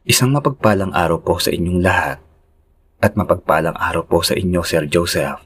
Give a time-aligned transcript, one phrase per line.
[0.00, 2.24] Isang mapagpalang araw po sa inyong lahat
[3.04, 5.44] at mapagpalang araw po sa inyo, Sir Joseph.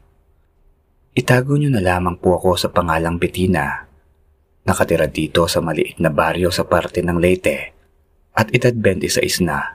[1.10, 3.82] Itago niyo na lamang po ako sa pangalang Bettina.
[4.62, 7.58] Nakatira dito sa maliit na baryo sa parte ng Leyte
[8.38, 9.74] at edad 26 na.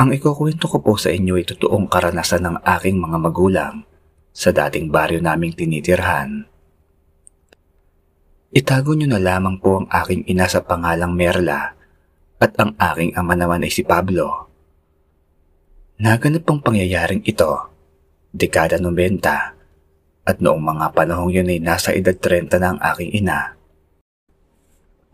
[0.00, 3.84] Ang ikukwento ko po sa inyo ay totoong karanasan ng aking mga magulang
[4.32, 6.48] sa dating baryo naming tinitirhan.
[8.48, 11.83] Itago niyo na lamang po ang aking ina sa pangalang Merla
[12.42, 14.50] at ang aking ama naman ay si Pablo.
[16.00, 17.70] Naganap ang pangyayaring ito,
[18.34, 19.22] dekada 90,
[20.26, 23.54] at noong mga panahong yun ay nasa edad 30 na ang aking ina.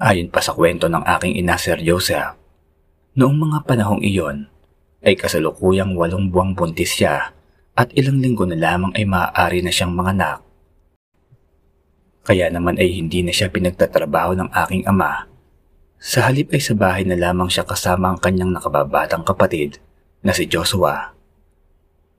[0.00, 2.32] Ayon pa sa kwento ng aking ina Sir Joseph,
[3.12, 4.48] noong mga panahong iyon
[5.04, 7.36] ay kasalukuyang walong buwang buntis siya
[7.76, 10.40] at ilang linggo na lamang ay maaari na siyang manganak.
[12.24, 15.29] Kaya naman ay hindi na siya pinagtatrabaho ng aking ama
[16.00, 19.76] sa halip ay sa bahay na lamang siya kasama ang kanyang nakababatang kapatid
[20.24, 21.12] na si Joshua.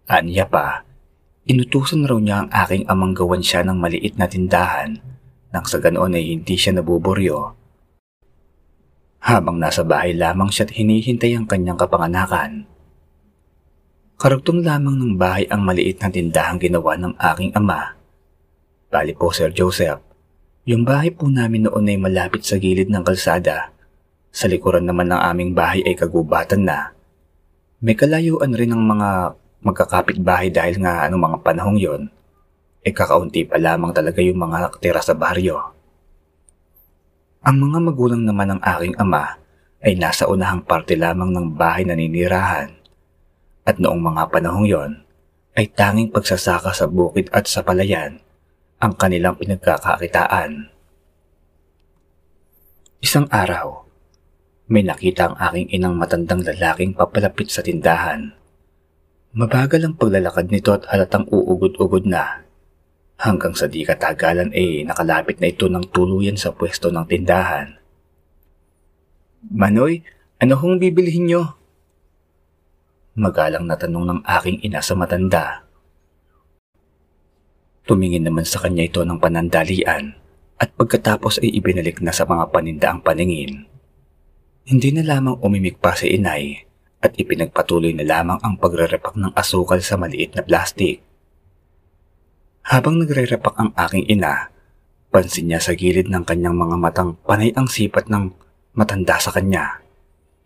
[0.05, 0.85] Anya pa,
[1.49, 5.01] inutusan raw niya ang aking amang gawan siya ng maliit na tindahan
[5.49, 7.57] nang sa ganoon ay hindi siya nabuburyo.
[9.25, 12.69] Habang nasa bahay lamang siya't hinihintay ang kanyang kapanganakan.
[14.21, 17.97] Karugtong lamang ng bahay ang maliit na tindahan ginawa ng aking ama.
[18.93, 20.05] Bali po Sir Joseph,
[20.69, 23.73] yung bahay po namin noon ay malapit sa gilid ng kalsada.
[24.31, 26.95] Sa likuran naman ng aming bahay ay kagubatan na.
[27.83, 29.09] May kalayuan rin ng mga
[29.61, 32.01] magkakapit bahay dahil nga anong mga panahong yon,
[32.81, 35.59] ay kakaunti pa lamang talaga yung mga nakatira sa baryo.
[37.43, 39.37] Ang mga magulang naman ng aking ama
[39.81, 42.71] ay nasa unahang parte lamang ng bahay na ninirahan.
[43.67, 44.91] At noong mga panahong yon,
[45.57, 48.23] ay tanging pagsasaka sa bukid at sa palayan
[48.81, 50.71] ang kanilang pinagkakakitaan.
[53.01, 53.90] Isang araw,
[54.71, 58.31] may nakita ang aking inang matandang lalaking papalapit sa tindahan.
[59.35, 62.47] Mabagal ang paglalakad nito at halatang uugod-ugod na.
[63.19, 67.67] Hanggang sa di katagalan ay eh, nakalapit na ito ng tuluyan sa pwesto ng tindahan.
[69.51, 70.07] Manoy,
[70.39, 71.43] ano hong bibilihin nyo?
[73.19, 75.67] Magalang na tanong ng aking ina sa matanda.
[77.83, 80.15] Tumingin naman sa kanya ito ng panandalian
[80.55, 83.67] at pagkatapos ay ibinalik na sa mga paninda ang paningin.
[84.71, 86.63] Hindi na lamang umimik pa si inay
[87.03, 91.03] at ipinagpatuloy na lamang ang pagrerepak ng asukal sa maliit na plastik.
[92.71, 94.47] Habang nagrerepak ang aking ina,
[95.11, 98.31] pansin niya sa gilid ng kanyang mga matang panay ang sipat ng
[98.71, 99.83] matanda sa kanya.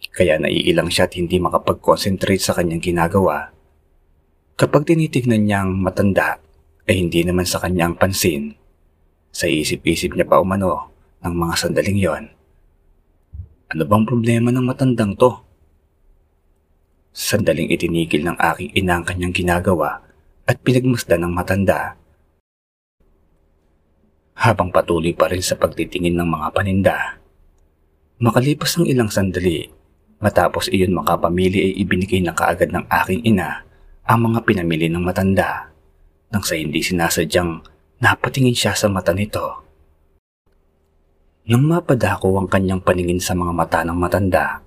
[0.09, 3.53] Kaya naiilang siya at hindi makapag-concentrate sa kanyang ginagawa.
[4.57, 6.42] Kapag tinitignan niyang matanda,
[6.90, 8.57] ay hindi naman sa kanyang pansin.
[9.30, 10.90] Sa isip-isip niya pa umano
[11.22, 12.34] ng mga sandaling yon.
[13.75, 15.36] Ano bang problema ng matandang to?
[17.12, 20.00] Sandaling itinigil ng aking ina ang kanyang ginagawa
[20.47, 22.00] at pinagmasdan ng matanda.
[24.40, 27.19] Habang patuloy pa rin sa pagtitingin ng mga paninda.
[28.24, 29.68] Makalipas ng ilang sandali,
[30.24, 33.68] matapos iyon makapamili ay ibinigay na kaagad ng aking ina
[34.07, 35.68] ang mga pinamili ng matanda
[36.31, 37.59] nang sa hindi sinasadyang
[38.00, 39.65] napatingin siya sa mata nito.
[41.45, 44.66] Nang mapadako ang kanyang paningin sa mga mata ng matanda,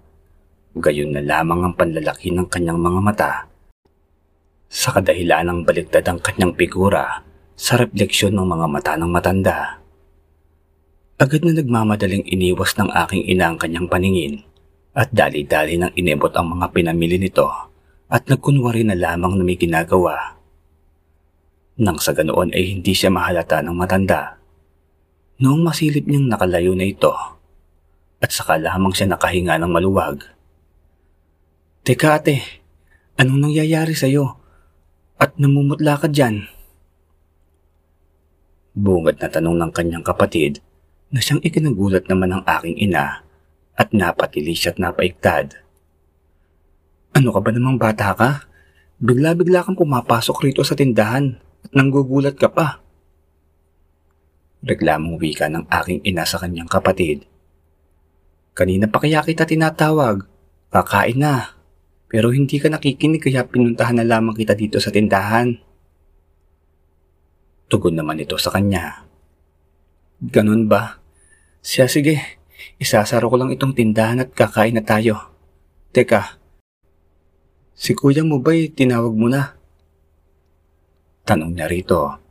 [0.78, 3.32] gayon na lamang ang panlalaki ng kanyang mga mata.
[4.70, 7.26] Sa kadahilan ng baliktad ang kanyang figura
[7.58, 9.82] sa refleksyon ng mga mata ng matanda.
[11.18, 14.46] Agad na nagmamadaling iniwas ng aking ina ang kanyang paningin
[14.94, 17.50] at dali-dali nang inebot ang mga pinamili nito
[18.06, 20.38] at nagkunwari na lamang na may ginagawa
[21.78, 24.37] nang sa ganoon ay hindi siya mahalata ng matanda.
[25.38, 27.14] Noong masilip niyang nakalayo na ito,
[28.18, 30.26] at saka lamang siya nakahinga ng maluwag.
[31.86, 32.42] Teka ate,
[33.14, 34.34] anong nangyayari sa'yo?
[35.14, 36.50] At namumutla ka dyan?
[38.74, 40.58] Bungad na tanong ng kanyang kapatid
[41.14, 43.22] na siyang ikinagulat naman ng aking ina
[43.78, 45.54] at napatili siya at napaiktad.
[47.14, 48.30] Ano ka ba namang bata ka?
[48.98, 52.82] Bigla-bigla kang pumapasok rito sa tindahan at nanggugulat ka pa.
[54.64, 57.22] Reklamong wika ng aking ina sa kanyang kapatid.
[58.58, 60.26] Kanina pa kaya kita tinatawag.
[60.74, 61.54] Kakain na.
[62.10, 65.54] Pero hindi ka nakikinig kaya pinuntahan na lamang kita dito sa tindahan.
[67.70, 69.06] Tugon naman ito sa kanya.
[70.18, 70.98] Ganun ba?
[71.62, 72.40] Siya sige,
[72.82, 75.30] isasaro ko lang itong tindahan at kakain na tayo.
[75.94, 76.40] Teka,
[77.78, 79.54] si kuya mo ba'y tinawag mo na?
[81.22, 82.27] Tanong niya rito.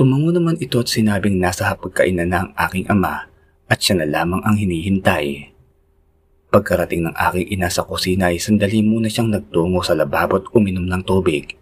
[0.00, 3.28] Tumango naman ito at sinabing nasa hapagkainan na ang aking ama
[3.68, 5.52] at siya na lamang ang hinihintay.
[6.48, 10.88] Pagkarating ng aking ina sa kusina ay sandali muna siyang nagtungo sa lababo at uminom
[10.88, 11.52] ng tubig.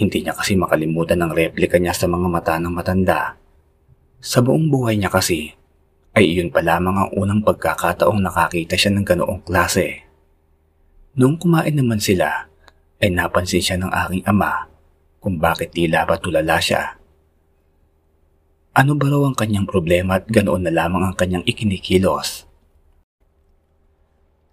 [0.00, 3.36] Hindi niya kasi makalimutan ang replika niya sa mga mata ng matanda.
[4.24, 5.52] Sa buong buhay niya kasi,
[6.16, 10.08] ay iyon pa lamang ang unang pagkakataong nakakita siya ng ganoong klase.
[11.20, 12.48] Noong kumain naman sila,
[12.96, 14.72] ay napansin siya ng aking ama
[15.20, 16.99] kung bakit tila ba tulala siya.
[18.80, 22.48] Ano ba raw ang kanyang problema at ganoon na lamang ang kanyang ikinikilos?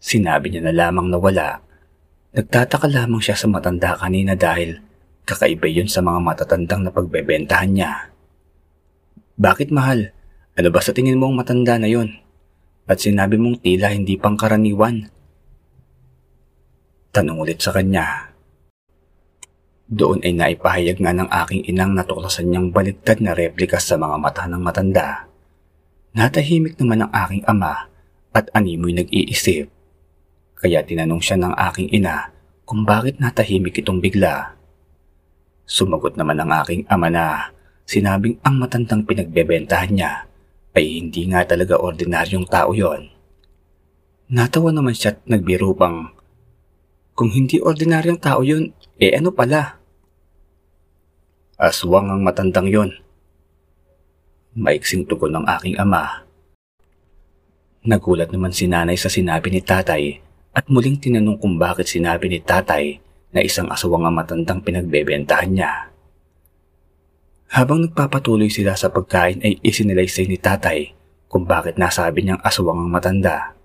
[0.03, 1.63] Sinabi niya na lamang na wala.
[2.35, 4.83] Nagtataka lamang siya sa matanda kanina dahil
[5.24, 8.12] kakaiba yun sa mga matatandang na pagbebentahan niya.
[9.39, 10.12] Bakit mahal?
[10.59, 12.12] Ano ba sa tingin mo ang matanda na yon?
[12.83, 15.07] At sinabi mong tila hindi pangkaraniwan.
[17.15, 18.35] Tanong ulit sa kanya.
[19.88, 24.44] Doon ay naipahayag nga ng aking inang natuklasan niyang baligtad na replika sa mga mata
[24.44, 25.31] ng matanda.
[26.12, 27.88] Natahimik naman ang aking ama
[28.36, 29.72] at animoy nag-iisip.
[30.60, 32.36] Kaya tinanong siya ng aking ina
[32.68, 34.60] kung bakit natahimik itong bigla.
[35.63, 37.56] Sumagot naman ang aking ama na
[37.88, 40.28] sinabing ang matandang pinagbebentahan niya
[40.75, 43.07] ay hindi nga talaga ordinaryong tao yon.
[44.28, 46.12] Natawa naman siya at nagbiro pang,
[47.16, 49.76] kung hindi ordinaryong tao yun, eh ano pala?
[51.57, 52.94] Aswang ang matandang yon.
[54.54, 56.21] Maiksing tugon ng aking ama.
[57.81, 60.21] Nagulat naman si nanay sa sinabi ni tatay
[60.54, 63.01] at muling tinanong kung bakit sinabi ni tatay
[63.33, 65.89] na isang aswang ang matandang pinagbebentahan niya.
[67.50, 70.94] Habang nagpapatuloy sila sa pagkain ay isinilaysay ni tatay
[71.25, 73.57] kung bakit nasabi niyang aswang ang matanda.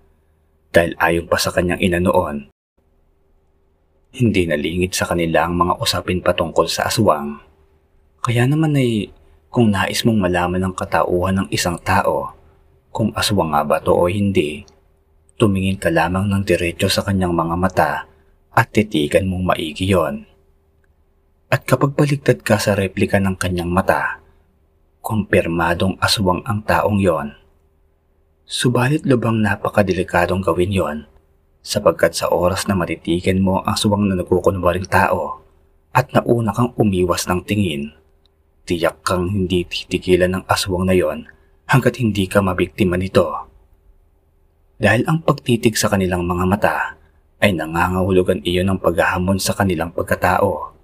[0.73, 2.49] Dahil ayon pa sa kanyang ina noon,
[4.17, 7.52] hindi nalingit sa kanila ang mga usapin patungkol sa aswang.
[8.23, 9.11] Kaya naman ay
[9.51, 12.31] kung nais mong malaman ang katauhan ng isang tao,
[12.87, 14.63] kung aswang nga ba to o hindi,
[15.35, 17.91] tumingin ka lamang ng diretso sa kanyang mga mata
[18.55, 20.23] at titigan mong maigi yon.
[21.51, 24.23] At kapag baligtad ka sa replika ng kanyang mata,
[25.03, 27.35] kumpirmadong aswang ang taong yon.
[28.47, 30.97] Subalit lubang napakadelikadong gawin yon
[31.59, 35.43] sapagkat sa oras na matitigan mo ang aswang na nagkukunwaring tao
[35.91, 37.91] at nauna kang umiwas ng tingin,
[38.63, 41.27] tiyak kang hindi titigilan ng aswang na yon
[41.67, 43.53] hanggat hindi ka mabiktima nito
[44.83, 46.77] dahil ang pagtitig sa kanilang mga mata
[47.43, 50.75] ay nangangahulugan iyon ng paghahamon sa kanilang pagkatao.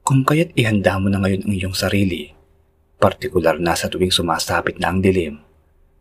[0.00, 2.32] Kung kaya't ihanda mo na ngayon ang iyong sarili,
[2.96, 5.40] partikular na sa tuwing sumasapit na ang dilim,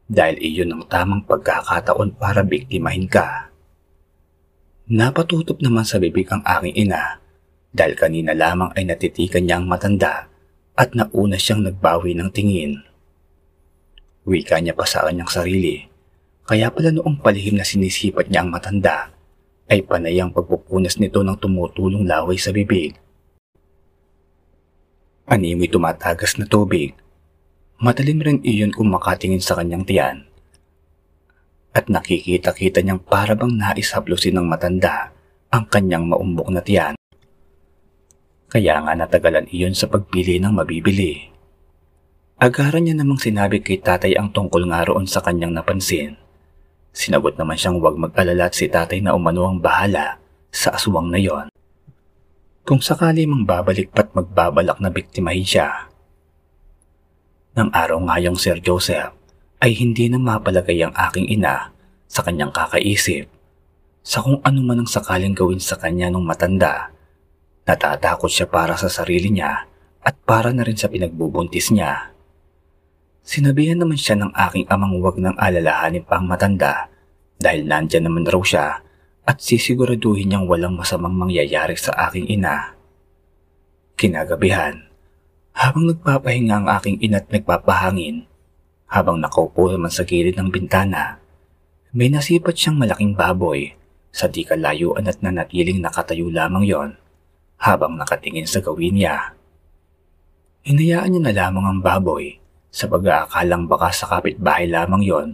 [0.07, 3.51] dahil iyon ang tamang pagkakataon para biktimahin ka.
[4.87, 7.19] Napatutup naman sa bibig ang aking ina
[7.77, 10.25] dahil kanina lamang ay natitikan niya ang matanda
[10.73, 12.81] at nauna siyang nagbawi ng tingin.
[14.25, 15.85] Wika niya pa sa kanyang sarili
[16.47, 19.11] kaya pala noong palihim na sinisipat niya ang matanda,
[19.67, 22.95] ay panay ang pagpupunas nito ng tumutulong laway sa bibig.
[25.27, 26.95] Animoy tumatagas na tubig.
[27.83, 30.17] Matalim rin iyon kung makatingin sa kanyang tiyan.
[31.75, 35.11] At nakikita-kita niyang parabang naishaplusin ng matanda
[35.51, 36.95] ang kanyang maumbok na tiyan.
[38.47, 41.27] Kaya nga natagalan iyon sa pagpili ng mabibili.
[42.39, 46.15] Agaran niya namang sinabi kay tatay ang tungkol nga roon sa kanyang napansin
[46.97, 50.17] Sinagot naman siyang huwag mag-alala si tatay na umano ang bahala
[50.49, 51.45] sa aswang na yon.
[52.65, 55.93] Kung sakali mang babalik pat magbabalak na biktimahin siya.
[57.53, 59.13] Nang araw nga yung Sir Joseph
[59.61, 61.69] ay hindi na mapalagay ang aking ina
[62.09, 63.29] sa kanyang kakaisip
[64.01, 66.89] sa kung ano man ang sakaling gawin sa kanya nung matanda.
[67.67, 69.67] Natatakot siya para sa sarili niya
[69.99, 72.15] at para na rin sa pinagbubuntis niya.
[73.27, 76.87] Sinabihan naman siya ng aking amang huwag nang alalahanin pa ang matanda
[77.35, 78.79] dahil nandyan naman raw siya
[79.27, 82.71] at sisiguraduhin niyang walang masamang mangyayari sa aking ina.
[83.99, 84.87] Kinagabihan,
[85.51, 88.23] habang nagpapahinga ang aking ina at nagpapahangin,
[88.87, 91.19] habang nakaupo naman sa gilid ng bintana,
[91.91, 93.75] may nasipat siyang malaking baboy
[94.15, 96.89] sa di kalayuan at nanatiling nakatayo lamang yon
[97.57, 99.33] habang nakatingin sa gawin niya.
[100.67, 102.37] Hinayaan niya na lamang ang baboy
[102.67, 105.29] sa pag-aakalang baka sa kapitbahay lamang yon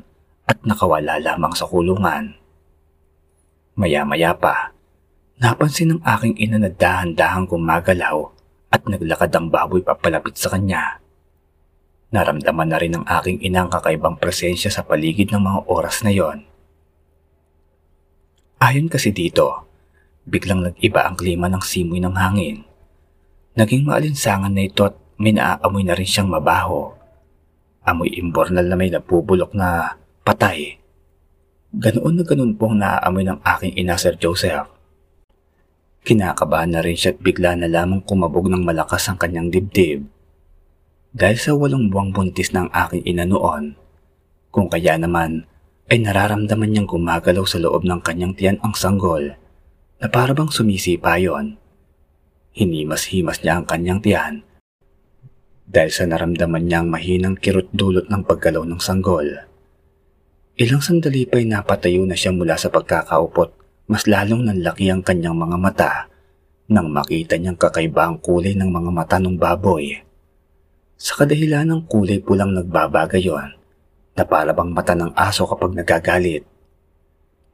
[0.48, 2.38] at nakawala lamang sa kulungan.
[3.74, 4.72] Maya-maya pa,
[5.42, 8.30] napansin ng aking ina na dahan-dahang gumagalaw
[8.70, 11.02] at naglakad ang baboy papalapit sa kanya.
[12.14, 16.14] Naramdaman na rin ng aking ina ang kakaibang presensya sa paligid ng mga oras na
[16.14, 16.46] yon.
[18.62, 19.66] Ayon kasi dito,
[20.28, 22.68] biglang nag-iba ang klima ng simoy ng hangin.
[23.60, 27.04] Naging maalinsangan na ito at may naaamoy na rin siyang mabaho
[27.84, 30.80] Amoy imbornal na may napubulok na patay.
[31.76, 34.72] Ganoon na ganoon pong naaamoy ng aking ina Sir Joseph.
[36.08, 40.08] Kinakabahan na rin siya at bigla na lamang kumabog ng malakas ang kanyang dibdib.
[41.12, 43.76] Dahil sa walong buwang buntis ng aking ina noon,
[44.48, 45.44] kung kaya naman
[45.92, 49.36] ay nararamdaman niyang gumagalaw sa loob ng kanyang tiyan ang sanggol
[50.04, 51.56] na parabang sumisipa yon.
[52.52, 54.36] Hinimas-himas niya ang kanyang tiyan
[55.64, 59.26] dahil sa naramdaman niyang mahinang kirot dulot ng paggalaw ng sanggol.
[60.54, 63.50] Ilang sandali pa'y napatayo na siya mula sa pagkakaupot,
[63.90, 65.92] mas lalong nanlaki ang kanyang mga mata
[66.70, 69.98] nang makita niyang kakaiba ang kulay ng mga mata ng baboy.
[70.94, 73.58] Sa kadahilan ng kulay pulang nagbabaga yon,
[74.14, 76.46] na parabang mata ng aso kapag nagagalit.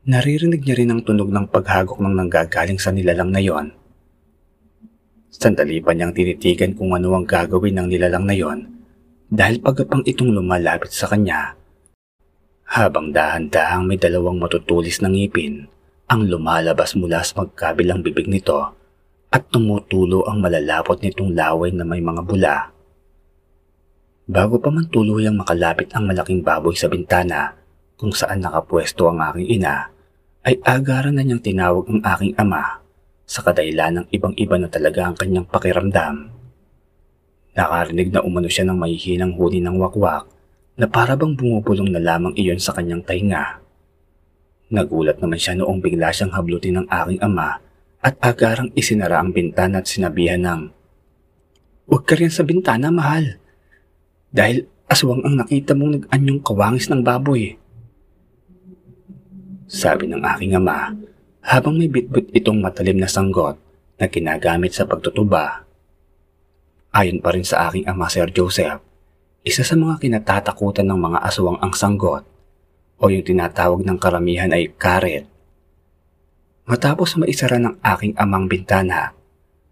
[0.10, 3.70] Naririnig niya rin ang tunog ng paghagok ng nanggagaling sa nilalang na yon.
[5.30, 8.66] Sandali pa niyang tinitigan kung ano ang gagawin ng nilalang na yon
[9.30, 11.54] dahil pagapang itong lumalapit sa kanya.
[12.74, 15.70] Habang dahan-dahang may dalawang matutulis ng ngipin
[16.10, 18.66] ang lumalabas mula sa magkabilang bibig nito
[19.30, 22.74] at tumutulo ang malalapot nitong laway na may mga bula.
[24.26, 27.54] Bago pa man tuluyang makalapit ang malaking baboy sa bintana
[27.94, 29.99] kung saan nakapwesto ang aking ina,
[30.50, 32.82] ay agaran na niyang tinawag ang aking ama
[33.30, 36.34] sa kadahilan ng ibang-iba na talaga ang kanyang pakiramdam.
[37.54, 40.26] Nakarinig na umano siya ng mahihinang huni ng wakwak
[40.74, 43.62] na parabang bumubulong na lamang iyon sa kanyang tainga.
[44.74, 47.62] Nagulat naman siya noong bigla siyang hablutin ng aking ama
[48.02, 50.62] at agarang isinara ang bintana at sinabihan ng,
[51.94, 53.38] Huwag ka rin sa bintana, mahal.
[54.34, 57.54] Dahil aswang ang nakita mong nag-anyong kawangis ng baboy.
[59.70, 60.98] Sabi ng aking ama,
[61.46, 63.54] habang may bitbit itong matalim na sanggot
[64.02, 65.62] na ginagamit sa pagtutuba.
[66.90, 68.82] Ayon pa rin sa aking ama Sir Joseph,
[69.46, 72.26] isa sa mga kinatatakutan ng mga aswang ang sanggot
[72.98, 75.30] o yung tinatawag ng karamihan ay karet.
[76.66, 79.14] Matapos maisara ng aking amang bintana,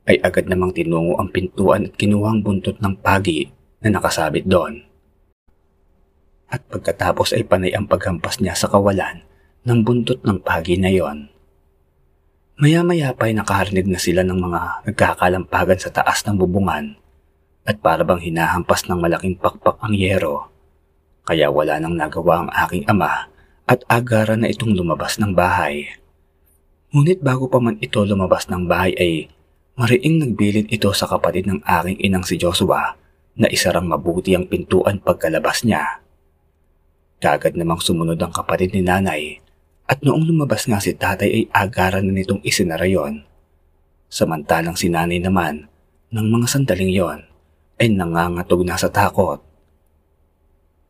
[0.06, 3.50] ay agad namang tinungo ang pintuan at kinuhang buntot ng pagi
[3.82, 4.78] na nakasabit doon.
[6.54, 9.27] At pagkatapos ay panay ang paghampas niya sa kawalan
[9.68, 11.28] ng buntot ng pagi na yon.
[12.56, 16.96] Maya-maya pa ay nakarinig na sila ng mga nagkakalampagan sa taas ng bubungan
[17.68, 20.48] at para bang hinahampas ng malaking pakpak ang yero.
[21.28, 23.28] Kaya wala nang nagawa ang aking ama
[23.68, 25.92] at agara na itong lumabas ng bahay.
[26.96, 29.28] Ngunit bago pa man ito lumabas ng bahay ay
[29.76, 32.96] mariing nagbilid ito sa kapatid ng aking inang si Joshua
[33.36, 36.00] na isarang mabuti ang pintuan pagkalabas niya.
[37.20, 39.44] Kagad namang sumunod ang kapatid ni nanay
[39.88, 43.24] at noong lumabas nga si tatay ay agaran na nitong isinara yon.
[44.12, 45.72] Samantalang si nanay naman,
[46.12, 47.24] ng mga sandaling yon,
[47.80, 49.40] ay nangangatog na sa takot.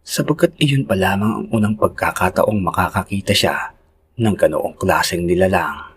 [0.02, 3.56] Sapagkat iyon pa lamang ang unang pagkakataong makakakita siya
[4.18, 5.94] ng ganoong klaseng nilalang.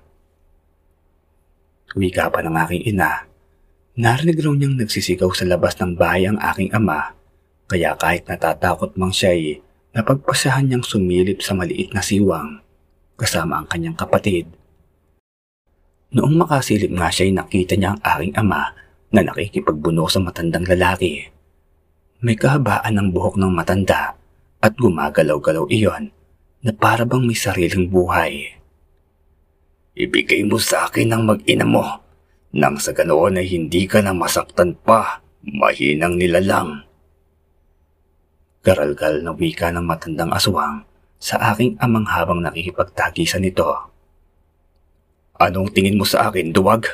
[1.97, 3.31] Wika pa ng aking ina
[4.01, 7.13] Narinig raw niyang nagsisigaw sa labas ng bahay ang aking ama,
[7.67, 9.59] kaya kahit natatakot mang siya ay
[9.93, 12.63] napagpasahan niyang sumilip sa maliit na siwang
[13.21, 14.49] kasama ang kanyang kapatid.
[16.17, 18.73] Noong makasilip nga siya ay nakita niya ang aking ama
[19.13, 21.29] na nakikipagbuno sa matandang lalaki.
[22.25, 24.17] May kahabaan ng buhok ng matanda
[24.65, 26.09] at gumagalaw-galaw iyon
[26.65, 28.57] na para bang may sariling buhay.
[30.01, 31.85] Ibigay mo sa akin ang mag-ina mo
[32.57, 36.83] nang sa ganoon ay hindi ka na masaktan pa, mahinang nilalang.
[38.67, 40.90] Garalgal na wika ng matandang aswang
[41.21, 43.69] sa aking amang habang nakikipagtagisan nito.
[45.37, 46.89] Anong tingin mo sa akin, duwag?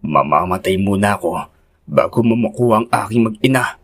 [0.00, 1.46] Mamamatay muna ako
[1.84, 3.76] bago mo makuha ang aking mag-ina.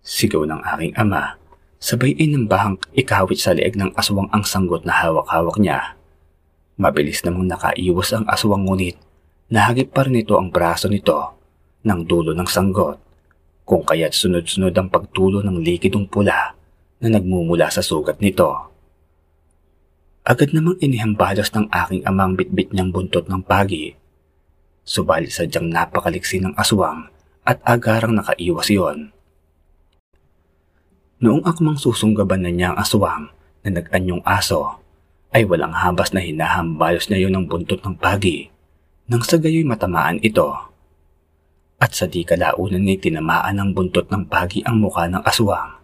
[0.00, 1.36] Sigaw ng aking ama,
[1.82, 5.98] sabay inambahang ikawit sa leeg ng aswang ang sanggot na hawak-hawak niya.
[6.78, 8.96] Mabilis namang nakaiwas ang aswang ngunit
[9.48, 11.16] Nahagip pa rin ito ang braso nito
[11.80, 13.00] ng dulo ng sanggot
[13.64, 16.52] kung kaya't sunod-sunod ang pagtulo ng likidong pula
[16.98, 18.50] na nagmumula sa sugat nito.
[20.28, 23.96] Agad namang inihambalos ng aking amang bitbit niyang buntot ng pagi.
[24.84, 27.08] Subalit sadyang napakaliksi ng aswang
[27.48, 29.08] at agarang nakaiwas yon.
[31.24, 33.24] Noong akmang susunggaban na niya ang aswang
[33.64, 34.78] na nag-anyong aso,
[35.32, 38.52] ay walang habas na hinahambalos niya yon ng buntot ng pagi
[39.08, 40.52] nang sa gayoy matamaan ito.
[41.80, 45.77] At sa di kalaunan ngay tinamaan ng buntot ng pagi ang mukha ng aswang,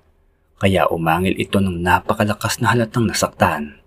[0.58, 3.78] kaya umangil ito ng napakalakas na halatang nasaktan.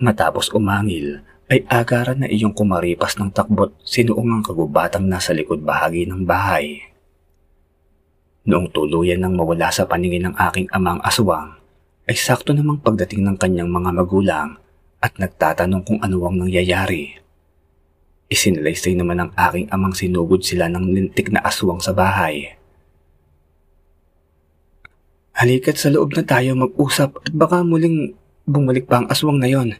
[0.00, 6.08] Matapos umangil, ay agaran na iyong kumaripas ng takbot sinuong ang kagubatang nasa likod bahagi
[6.08, 6.80] ng bahay.
[8.48, 11.56] Noong tuluyan nang mawala sa paningin ng aking amang aswang,
[12.04, 14.60] ay sakto namang pagdating ng kanyang mga magulang
[15.00, 17.16] at nagtatanong kung ano ang nangyayari.
[18.28, 22.56] Isinalaysay naman ng aking amang sinugod sila ng lintik na aswang sa bahay.
[25.34, 28.14] Halika't sa loob na tayo mag-usap at baka muling
[28.46, 29.74] bumalik pa ang aswang na yon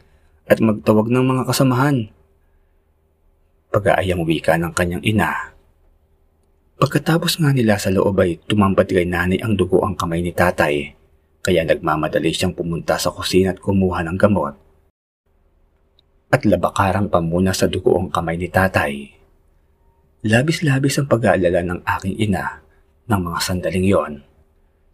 [0.51, 2.11] at magtawag ng mga kasamahan.
[3.71, 5.55] Pag-aayang wika ng kanyang ina.
[6.75, 10.91] Pagkatapos nga nila sa loob ay tumambad kay nanay ang dugo ang kamay ni tatay,
[11.39, 14.59] kaya nagmamadali siyang pumunta sa kusina at kumuha ng gamot.
[16.35, 17.23] At labakarang pa
[17.55, 19.07] sa dugo ang kamay ni tatay.
[20.27, 22.59] Labis-labis ang pag-aalala ng aking ina
[23.07, 24.13] ng mga sandaling yon.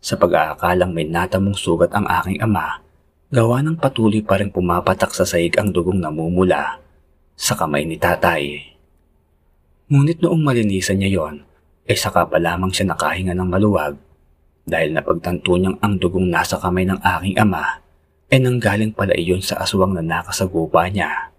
[0.01, 2.81] Sa pag-aakalang may natamong sugat ang aking ama,
[3.29, 6.81] gawa ng patuloy pa rin pumapatak sa saig ang dugong namumula
[7.37, 8.65] sa kamay ni tatay.
[9.93, 11.45] Ngunit noong malinisan niya yon,
[11.85, 13.93] ay saka pa lamang siya nakahinga ng maluwag
[14.65, 17.81] dahil napagtanto niyang ang dugong nasa kamay ng aking ama
[18.31, 21.29] ay nanggaling pala iyon sa aswang na nakasagupa niya.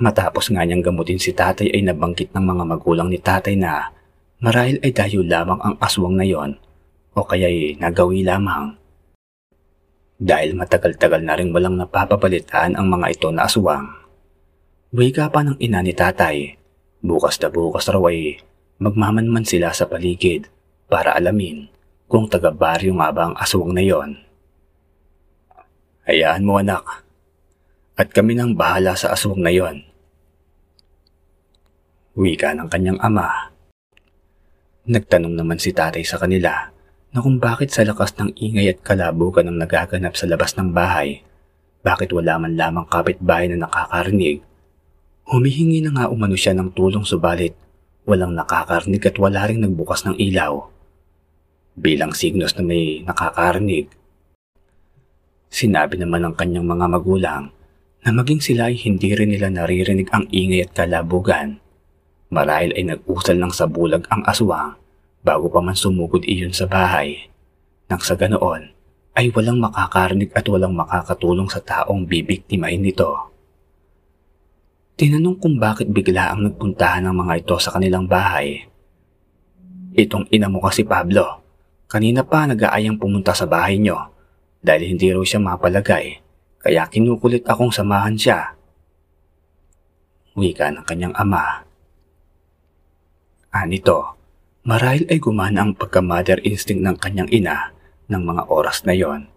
[0.00, 3.92] Matapos nga niyang gamutin si tatay ay nabanggit ng mga magulang ni tatay na
[4.40, 6.56] marahil ay dayo lamang ang aswang na yon
[7.16, 8.76] o kaya'y nagawi lamang.
[10.20, 13.88] Dahil matagal-tagal na rin walang napapabalitaan ang mga ito na aswang.
[14.92, 16.60] Wika pa ng ina ni tatay
[17.00, 18.36] Bukas na bukas raw ay
[18.76, 20.52] magmamanman sila sa paligid
[20.84, 21.72] para alamin
[22.04, 24.20] kung taga-baryo nga ba ang aswang na yon.
[26.04, 26.84] Hayaan mo anak,
[27.96, 29.80] at kami nang bahala sa aswang na yon.
[32.20, 33.49] Wika ng kanyang ama.
[34.90, 36.74] Nagtanong naman si tatay sa kanila
[37.14, 41.22] na kung bakit sa lakas ng ingay at kalabukan ang nagaganap sa labas ng bahay,
[41.86, 44.42] bakit wala man lamang kapitbahay na nakakarinig
[45.30, 47.54] Humihingi na nga umano siya ng tulong subalit
[48.02, 50.66] walang nakakarinig at wala ring nagbukas ng ilaw.
[51.78, 53.86] Bilang signos na may nakakarinig.
[55.46, 57.54] Sinabi naman ng kanyang mga magulang
[58.02, 61.62] na maging sila ay hindi rin nila naririnig ang ingay at kalabugan.
[62.34, 64.79] Marahil ay nag-usal ng sa bulag ang aswang
[65.20, 67.28] bago pa man sumugod iyon sa bahay.
[67.88, 68.72] Nang sa ganoon,
[69.18, 73.10] ay walang makakarinig at walang makakatulong sa taong bibiktimahin nito.
[74.94, 78.68] Tinanong kung bakit bigla ang nagpuntahan ng mga ito sa kanilang bahay.
[79.96, 81.40] Itong ina mo kasi Pablo,
[81.90, 84.12] kanina pa nag-aayang pumunta sa bahay nyo
[84.60, 86.20] dahil hindi raw siya mapalagay
[86.60, 88.52] kaya kinukulit akong samahan siya.
[90.36, 91.64] Wika ng kanyang ama.
[93.50, 94.19] Anito,
[94.60, 97.72] marahil ay gumana ang pagka-mother instinct ng kanyang ina
[98.12, 99.30] ng mga oras na yon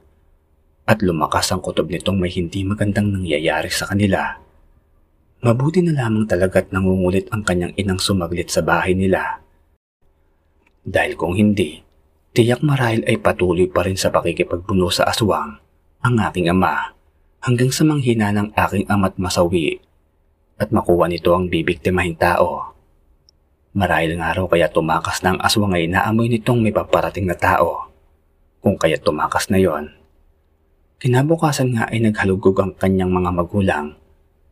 [0.83, 4.35] at lumakas ang kutob nitong may hindi magandang nangyayari sa kanila.
[5.43, 9.43] Mabuti na lamang talaga't nangungulit ang kanyang inang sumaglit sa bahay nila.
[10.83, 11.79] Dahil kung hindi,
[12.35, 15.59] tiyak marahil ay patuloy pa rin sa pakikipagbuno sa aswang
[16.03, 16.91] ang aking ama
[17.43, 19.79] hanggang sa manghina ng aking ama't masawi
[20.59, 22.75] at makuha nito ang bibiktimahing tao.
[23.73, 27.89] Marahil nga raw kaya tumakas na ang aswang ay naamoy nitong may paparating na tao.
[28.61, 29.89] Kung kaya tumakas na yon.
[31.01, 33.97] Kinabukasan nga ay naghalugog ang kanyang mga magulang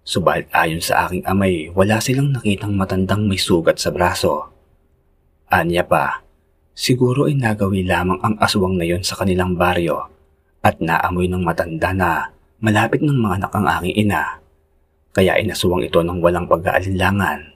[0.01, 4.49] Subalit ayon sa aking amay, wala silang nakitang matandang may sugat sa braso.
[5.45, 6.25] Anya pa,
[6.73, 10.09] siguro ay nagawi lamang ang aswang na yon sa kanilang baryo
[10.65, 14.41] at naamoy ng matanda na malapit ng mga anak ang aking ina.
[15.13, 17.50] Kaya inaswang ito ng walang pag-aalinlangan.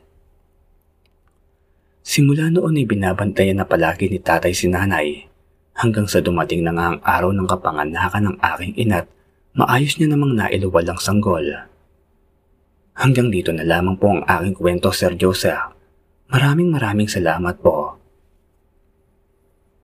[2.05, 5.25] Simula noon ay binabantayan na palagi ni tatay si nanay
[5.73, 9.09] hanggang sa dumating na nga ang araw ng kapanganakan ng aking ina't
[9.57, 11.65] maayos niya namang nailuwalang sanggol.
[12.93, 15.73] Hanggang dito na lamang po ang aking kwento, Sir Joseph.
[16.29, 17.97] Maraming maraming salamat po.